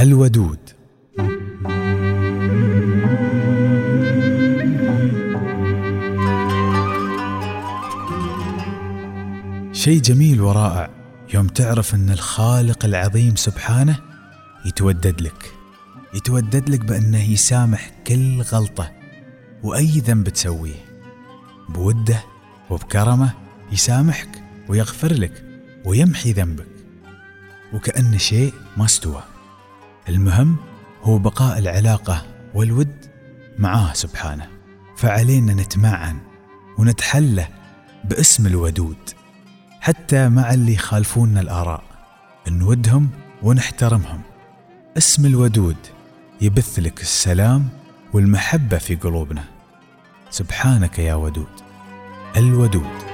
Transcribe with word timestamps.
الودود. 0.00 0.58
شيء 9.72 10.00
جميل 10.00 10.40
ورائع 10.40 10.90
يوم 11.34 11.46
تعرف 11.46 11.94
أن 11.94 12.10
الخالق 12.10 12.84
العظيم 12.84 13.36
سبحانه 13.36 13.98
يتودد 14.64 15.20
لك. 15.20 15.52
يتودد 16.14 16.68
لك 16.68 16.84
بأنه 16.84 17.30
يسامح 17.30 17.90
كل 18.06 18.40
غلطة 18.40 18.90
وأي 19.62 20.00
ذنب 20.00 20.28
تسويه. 20.28 20.84
بودة 21.68 22.24
وبكرمة 22.70 23.30
يسامحك 23.72 24.42
ويغفر 24.68 25.12
لك 25.12 25.44
ويمحي 25.84 26.32
ذنبك. 26.32 26.66
وكأن 27.72 28.18
شيء 28.18 28.52
ما 28.76 28.84
استوى. 28.84 29.29
المهم 30.08 30.56
هو 31.02 31.18
بقاء 31.18 31.58
العلاقة 31.58 32.22
والود 32.54 33.06
معاه 33.58 33.92
سبحانه. 33.92 34.48
فعلينا 34.96 35.54
نتمعن 35.54 36.18
ونتحلى 36.78 37.48
باسم 38.04 38.46
الودود 38.46 38.96
حتى 39.80 40.28
مع 40.28 40.54
اللي 40.54 40.74
يخالفوننا 40.74 41.40
الآراء 41.40 41.82
نودهم 42.48 43.10
ونحترمهم. 43.42 44.20
اسم 44.98 45.26
الودود 45.26 45.76
يبث 46.40 46.78
لك 46.78 47.00
السلام 47.00 47.68
والمحبة 48.12 48.78
في 48.78 48.94
قلوبنا. 48.94 49.44
سبحانك 50.30 50.98
يا 50.98 51.14
ودود 51.14 51.46
الودود. 52.36 53.09